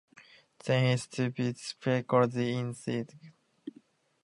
Then 0.65 0.87
he 0.89 0.97
studied 0.97 1.59
philosophy 1.59 2.53
in 2.57 2.73
Szeged. 2.73 3.13